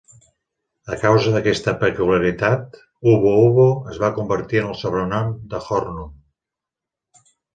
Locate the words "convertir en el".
4.17-4.79